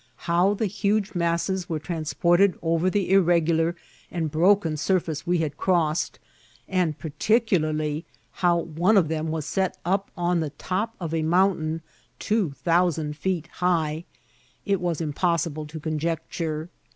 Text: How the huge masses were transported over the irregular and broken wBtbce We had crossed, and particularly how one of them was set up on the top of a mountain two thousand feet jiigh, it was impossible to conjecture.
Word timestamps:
How 0.25 0.55
the 0.55 0.65
huge 0.65 1.13
masses 1.13 1.69
were 1.69 1.77
transported 1.77 2.57
over 2.63 2.89
the 2.89 3.11
irregular 3.11 3.75
and 4.09 4.31
broken 4.31 4.73
wBtbce 4.73 5.27
We 5.27 5.37
had 5.37 5.57
crossed, 5.57 6.17
and 6.67 6.97
particularly 6.97 8.05
how 8.31 8.57
one 8.61 8.97
of 8.97 9.09
them 9.09 9.27
was 9.29 9.45
set 9.45 9.77
up 9.85 10.09
on 10.17 10.39
the 10.39 10.49
top 10.49 10.95
of 10.99 11.13
a 11.13 11.21
mountain 11.21 11.83
two 12.17 12.49
thousand 12.49 13.15
feet 13.15 13.47
jiigh, 13.59 14.05
it 14.65 14.81
was 14.81 15.01
impossible 15.01 15.67
to 15.67 15.79
conjecture. 15.79 16.69